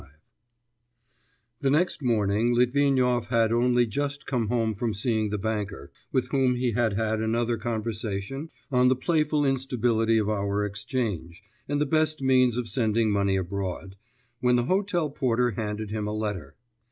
[0.01, 0.07] XXV
[1.61, 6.55] The next morning Litvinov had only just come home from seeing the banker, with whom
[6.55, 12.19] he had had another conversation on the playful instability of our exchange, and the best
[12.19, 13.95] means of sending money abroad,
[14.39, 16.55] when the hotel porter handed him a letter.